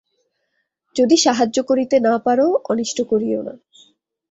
[0.95, 2.39] যদি সাহায্য করিতে না পার,
[2.69, 3.53] অনিষ্ট করিও না।